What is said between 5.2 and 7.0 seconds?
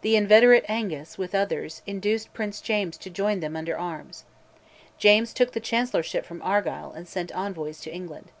took the Chancellorship from Argyll